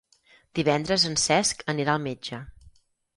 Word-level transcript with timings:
Divendres 0.59 1.05
en 1.09 1.17
Cesc 1.23 1.61
anirà 1.73 1.99
al 1.99 2.01
metge. 2.07 2.41